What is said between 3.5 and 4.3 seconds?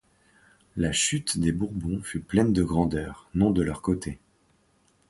de leur côté.